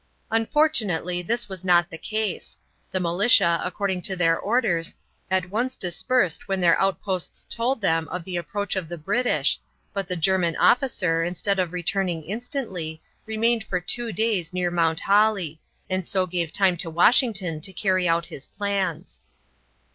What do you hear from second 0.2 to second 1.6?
Unfortunately this